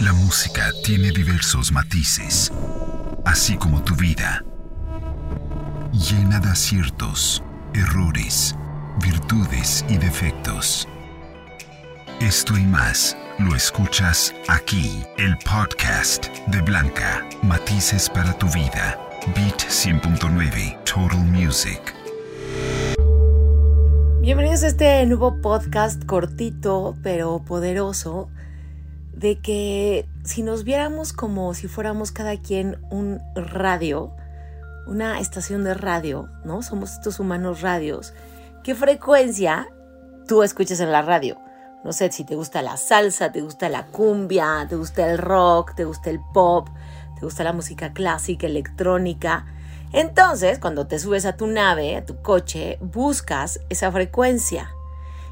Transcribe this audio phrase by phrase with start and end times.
[0.00, 2.52] La música tiene diversos matices,
[3.24, 4.44] así como tu vida,
[5.92, 7.42] llena de aciertos,
[7.74, 8.54] errores,
[9.02, 10.86] virtudes y defectos.
[12.20, 18.96] Esto y más lo escuchas aquí, el podcast de Blanca, Matices para tu vida,
[19.34, 21.92] Beat 100.9, Total Music.
[24.20, 28.28] Bienvenidos a este nuevo podcast cortito pero poderoso
[29.18, 34.12] de que si nos viéramos como si fuéramos cada quien un radio,
[34.86, 36.62] una estación de radio, ¿no?
[36.62, 38.14] Somos estos humanos radios.
[38.62, 39.68] ¿Qué frecuencia
[40.28, 41.36] tú escuchas en la radio?
[41.84, 45.74] No sé si te gusta la salsa, te gusta la cumbia, te gusta el rock,
[45.74, 46.68] te gusta el pop,
[47.18, 49.46] te gusta la música clásica, electrónica.
[49.92, 54.70] Entonces, cuando te subes a tu nave, a tu coche, buscas esa frecuencia.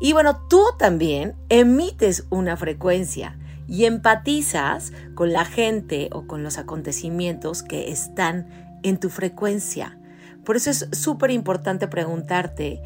[0.00, 3.36] Y bueno, tú también emites una frecuencia
[3.68, 8.46] y empatizas con la gente o con los acontecimientos que están
[8.82, 9.98] en tu frecuencia.
[10.44, 12.80] Por eso es súper importante preguntarte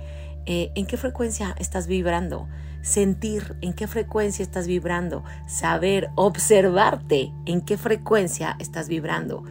[0.46, 2.48] eh, en qué frecuencia estás vibrando,
[2.82, 9.44] sentir en qué frecuencia estás vibrando, saber, observarte en qué frecuencia estás vibrando.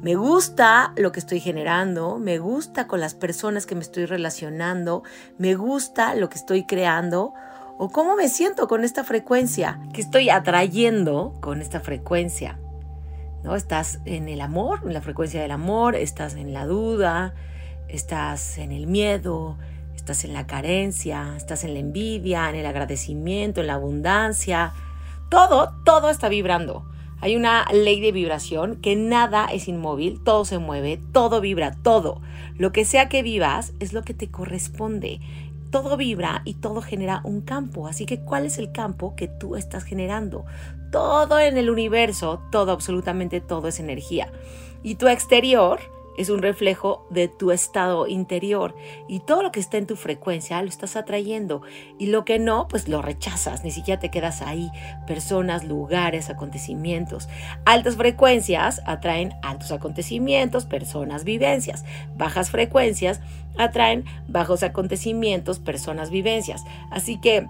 [0.00, 5.02] Me gusta lo que estoy generando, me gusta con las personas que me estoy relacionando,
[5.38, 7.34] me gusta lo que estoy creando
[7.78, 12.58] o cómo me siento con esta frecuencia, que estoy atrayendo con esta frecuencia.
[13.44, 13.54] ¿No?
[13.54, 17.34] Estás en el amor, en la frecuencia del amor, estás en la duda,
[17.86, 19.56] estás en el miedo,
[19.94, 24.72] estás en la carencia, estás en la envidia, en el agradecimiento, en la abundancia.
[25.30, 26.84] Todo, todo está vibrando.
[27.20, 32.20] Hay una ley de vibración que nada es inmóvil, todo se mueve, todo vibra, todo.
[32.56, 35.20] Lo que sea que vivas es lo que te corresponde.
[35.70, 37.86] Todo vibra y todo genera un campo.
[37.86, 40.44] Así que, ¿cuál es el campo que tú estás generando?
[40.90, 44.32] Todo en el universo, todo, absolutamente todo es energía.
[44.82, 45.80] Y tu exterior
[46.18, 48.74] es un reflejo de tu estado interior
[49.06, 51.62] y todo lo que está en tu frecuencia lo estás atrayendo
[51.98, 54.70] y lo que no, pues lo rechazas, ni siquiera te quedas ahí.
[55.06, 57.28] Personas, lugares, acontecimientos.
[57.64, 61.84] Altas frecuencias atraen altos acontecimientos, personas, vivencias.
[62.16, 63.20] Bajas frecuencias
[63.56, 66.64] atraen bajos acontecimientos, personas, vivencias.
[66.90, 67.46] Así que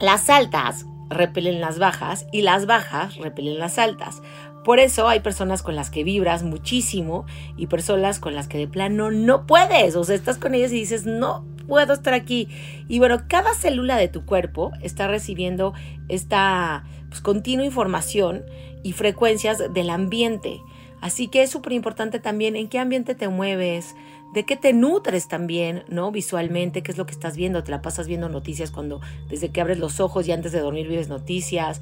[0.00, 4.22] las altas repelen las bajas y las bajas repelen las altas.
[4.68, 7.24] Por eso hay personas con las que vibras muchísimo
[7.56, 9.96] y personas con las que de plano no puedes.
[9.96, 12.50] O sea, estás con ellas y dices, no puedo estar aquí.
[12.86, 15.72] Y bueno, cada célula de tu cuerpo está recibiendo
[16.10, 18.44] esta pues, continua información
[18.82, 20.60] y frecuencias del ambiente.
[21.00, 23.94] Así que es súper importante también en qué ambiente te mueves,
[24.34, 26.12] de qué te nutres también, ¿no?
[26.12, 29.00] Visualmente, qué es lo que estás viendo, te la pasas viendo noticias cuando
[29.30, 31.80] desde que abres los ojos y antes de dormir vives noticias,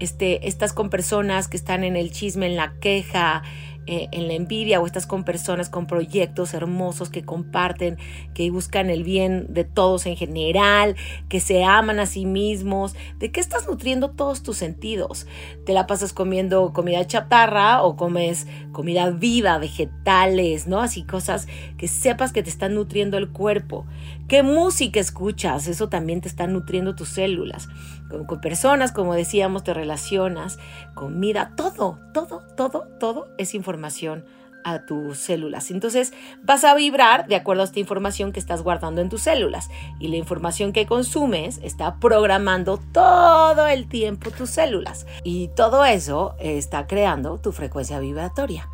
[0.00, 3.42] este, estás con personas que están en el chisme, en la queja,
[3.88, 7.98] eh, en la envidia o estás con personas con proyectos hermosos que comparten,
[8.34, 10.96] que buscan el bien de todos en general,
[11.28, 15.28] que se aman a sí mismos, ¿de qué estás nutriendo todos tus sentidos?
[15.64, 20.80] ¿Te la pasas comiendo comida chatarra o comes comida viva, vegetales, ¿no?
[20.80, 21.46] Así cosas
[21.78, 23.86] que sepas que te están nutriendo el cuerpo.
[24.26, 25.68] ¿Qué música escuchas?
[25.68, 27.68] Eso también te está nutriendo tus células.
[28.08, 30.58] Con, personas, como decíamos, te relacionas,
[30.94, 34.24] comida, todo, todo, todo, todo es información
[34.66, 35.70] a tus células.
[35.70, 36.12] Entonces
[36.42, 39.70] vas a vibrar de acuerdo a esta información que estás guardando en tus células.
[40.00, 45.06] Y la información que consumes está programando todo el tiempo tus células.
[45.22, 48.68] Y todo eso está creando tu frecuencia vibratoria,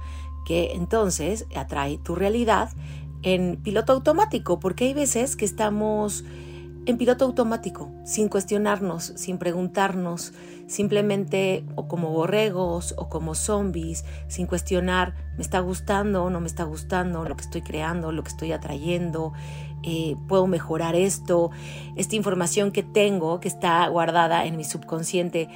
[0.47, 2.71] que entonces atrae tu realidad
[3.23, 6.25] en piloto automático, porque hay veces que estamos
[6.85, 10.33] en piloto automático, sin cuestionarnos, sin preguntarnos,
[10.67, 16.47] simplemente o como borregos o como zombies, sin cuestionar, me está gustando o no me
[16.47, 19.33] está gustando lo que estoy creando, lo que estoy atrayendo,
[19.85, 21.51] eh, puedo mejorar esto,
[21.97, 25.49] esta información que tengo, que está guardada en mi subconsciente,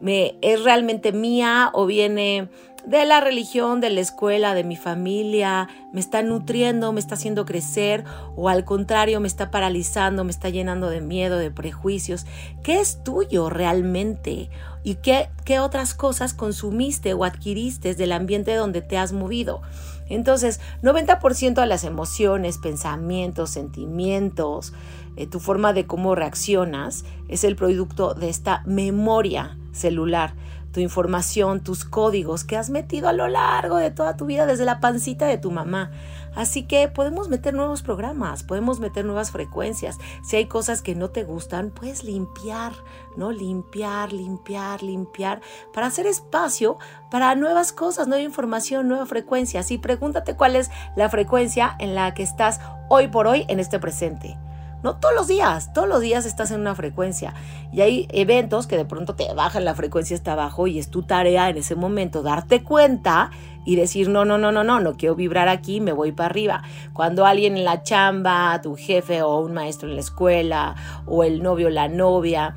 [0.00, 2.50] me, es realmente mía o viene
[2.86, 7.44] de la religión, de la escuela, de mi familia, me está nutriendo, me está haciendo
[7.46, 8.04] crecer
[8.36, 12.26] o al contrario me está paralizando, me está llenando de miedo, de prejuicios.
[12.62, 14.50] ¿Qué es tuyo realmente?
[14.82, 19.62] ¿Y qué, qué otras cosas consumiste o adquiriste del ambiente donde te has movido?
[20.10, 24.74] Entonces, 90% de las emociones, pensamientos, sentimientos,
[25.16, 30.34] eh, tu forma de cómo reaccionas es el producto de esta memoria celular
[30.74, 34.64] tu información, tus códigos que has metido a lo largo de toda tu vida desde
[34.64, 35.92] la pancita de tu mamá.
[36.34, 39.98] Así que podemos meter nuevos programas, podemos meter nuevas frecuencias.
[40.24, 42.72] Si hay cosas que no te gustan, puedes limpiar,
[43.16, 43.30] ¿no?
[43.30, 45.40] Limpiar, limpiar, limpiar,
[45.72, 46.76] para hacer espacio
[47.08, 49.60] para nuevas cosas, nueva información, nueva frecuencia.
[49.60, 53.78] Así pregúntate cuál es la frecuencia en la que estás hoy por hoy en este
[53.78, 54.36] presente.
[54.84, 57.32] No todos los días, todos los días estás en una frecuencia.
[57.72, 61.04] Y hay eventos que de pronto te bajan la frecuencia hasta abajo y es tu
[61.04, 63.30] tarea en ese momento darte cuenta
[63.64, 66.62] y decir, no, no, no, no, no, no quiero vibrar aquí, me voy para arriba.
[66.92, 70.74] Cuando alguien en la chamba, tu jefe o un maestro en la escuela
[71.06, 72.54] o el novio o la novia,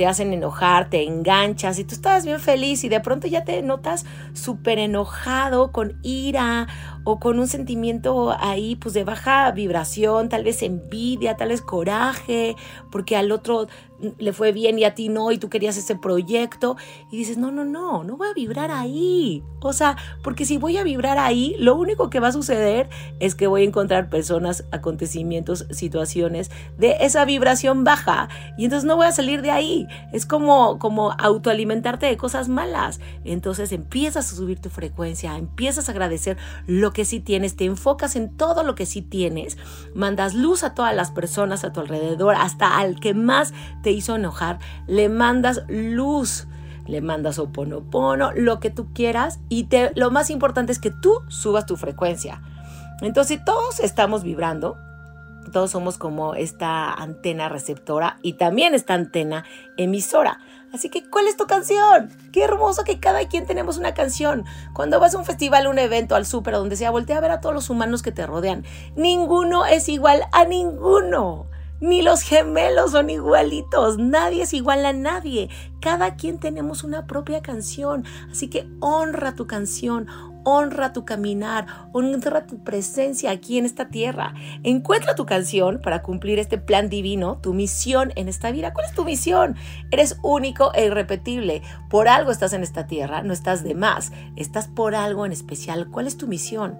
[0.00, 3.60] te hacen enojar, te enganchas y tú estás bien feliz y de pronto ya te
[3.62, 6.68] notas súper enojado, con ira
[7.04, 12.56] o con un sentimiento ahí pues de baja vibración, tal vez envidia, tal vez coraje,
[12.90, 13.68] porque al otro
[14.18, 16.76] le fue bien y a ti no y tú querías ese proyecto
[17.10, 19.42] y dices, no, no, no, no voy a vibrar ahí.
[19.60, 22.88] O sea, porque si voy a vibrar ahí, lo único que va a suceder
[23.18, 28.96] es que voy a encontrar personas, acontecimientos, situaciones de esa vibración baja y entonces no
[28.96, 29.86] voy a salir de ahí.
[30.12, 33.00] Es como, como autoalimentarte de cosas malas.
[33.24, 38.16] Entonces empiezas a subir tu frecuencia, empiezas a agradecer lo que sí tienes, te enfocas
[38.16, 39.58] en todo lo que sí tienes,
[39.94, 43.52] mandas luz a todas las personas a tu alrededor, hasta al que más
[43.82, 46.46] te hizo enojar, le mandas luz,
[46.86, 51.20] le mandas oponopono, lo que tú quieras y te, lo más importante es que tú
[51.28, 52.42] subas tu frecuencia.
[53.00, 54.76] Entonces todos estamos vibrando,
[55.50, 59.44] todos somos como esta antena receptora y también esta antena
[59.76, 60.40] emisora.
[60.72, 62.10] Así que, ¿cuál es tu canción?
[62.32, 64.44] Qué hermoso que cada quien tenemos una canción.
[64.72, 67.40] Cuando vas a un festival, un evento, al súper, donde sea, voltea a ver a
[67.40, 68.64] todos los humanos que te rodean.
[68.94, 71.48] Ninguno es igual a ninguno.
[71.80, 75.48] Ni los gemelos son igualitos, nadie es igual a nadie.
[75.80, 80.06] Cada quien tenemos una propia canción, así que honra tu canción,
[80.44, 84.34] honra tu caminar, honra tu presencia aquí en esta tierra.
[84.62, 88.72] Encuentra tu canción para cumplir este plan divino, tu misión en esta vida.
[88.72, 89.56] ¿Cuál es tu misión?
[89.90, 91.62] Eres único e irrepetible.
[91.88, 95.88] Por algo estás en esta tierra, no estás de más, estás por algo en especial.
[95.90, 96.78] ¿Cuál es tu misión?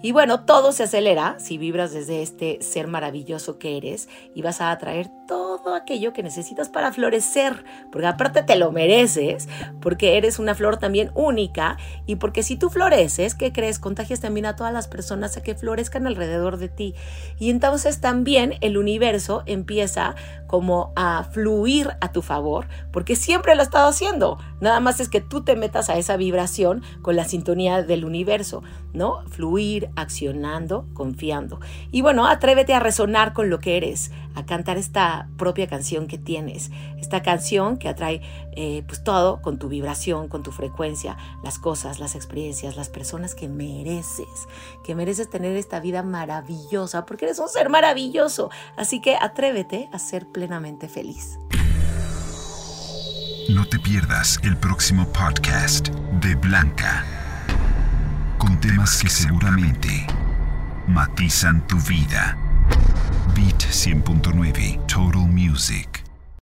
[0.00, 4.60] Y bueno, todo se acelera si vibras desde este ser maravilloso que eres y vas
[4.60, 9.48] a atraer todo aquello que necesitas para florecer, porque aparte te lo mereces,
[9.80, 13.78] porque eres una flor también única y porque si tú floreces, ¿qué crees?
[13.78, 16.94] Contagias también a todas las personas a que florezcan alrededor de ti.
[17.38, 20.14] Y entonces también el universo empieza
[20.46, 24.38] como a fluir a tu favor, porque siempre lo ha estado haciendo.
[24.60, 28.62] Nada más es que tú te metas a esa vibración con la sintonía del universo,
[28.94, 29.28] ¿no?
[29.28, 31.60] Fluir, accionando, confiando.
[31.90, 36.18] Y bueno, atrévete a resonar con lo que eres, a cantar esta propia canción que
[36.18, 38.20] tienes, esta canción que atrae
[38.56, 43.34] eh, pues todo con tu vibración, con tu frecuencia, las cosas, las experiencias, las personas
[43.34, 44.48] que mereces,
[44.84, 48.50] que mereces tener esta vida maravillosa, porque eres un ser maravilloso.
[48.76, 51.38] Así que atrévete a ser plenamente feliz.
[53.48, 57.17] No te pierdas el próximo podcast de Blanca
[58.60, 60.06] temas que seguramente
[60.88, 62.36] matizan tu vida.
[63.34, 66.07] Beat 100.9 Total Music.